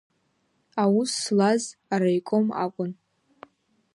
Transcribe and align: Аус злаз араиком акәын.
Аус 0.81 1.11
злаз 1.23 1.63
араиком 1.93 2.47
акәын. 2.63 2.91